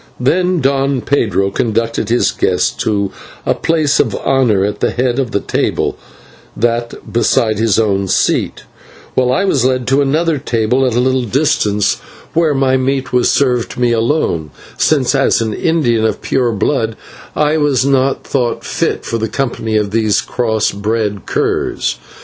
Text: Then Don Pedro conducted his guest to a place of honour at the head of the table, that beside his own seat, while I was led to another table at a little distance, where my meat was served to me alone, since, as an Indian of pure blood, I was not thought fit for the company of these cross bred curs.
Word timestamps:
Then 0.19 0.61
Don 0.61 1.01
Pedro 1.01 1.51
conducted 1.51 2.09
his 2.09 2.31
guest 2.31 2.79
to 2.79 3.11
a 3.45 3.53
place 3.53 3.99
of 3.99 4.15
honour 4.15 4.65
at 4.65 4.79
the 4.79 4.89
head 4.89 5.19
of 5.19 5.29
the 5.29 5.39
table, 5.39 5.95
that 6.57 7.13
beside 7.13 7.59
his 7.59 7.77
own 7.77 8.07
seat, 8.07 8.63
while 9.13 9.31
I 9.31 9.45
was 9.45 9.63
led 9.63 9.85
to 9.89 10.01
another 10.01 10.39
table 10.39 10.87
at 10.87 10.95
a 10.95 10.99
little 10.99 11.21
distance, 11.25 11.97
where 12.33 12.55
my 12.55 12.77
meat 12.77 13.13
was 13.13 13.29
served 13.29 13.69
to 13.73 13.79
me 13.79 13.91
alone, 13.91 14.49
since, 14.75 15.13
as 15.13 15.39
an 15.39 15.53
Indian 15.53 16.03
of 16.03 16.19
pure 16.23 16.51
blood, 16.51 16.95
I 17.35 17.57
was 17.57 17.85
not 17.85 18.23
thought 18.23 18.63
fit 18.63 19.05
for 19.05 19.19
the 19.19 19.29
company 19.29 19.77
of 19.77 19.91
these 19.91 20.19
cross 20.19 20.71
bred 20.71 21.27
curs. 21.27 21.99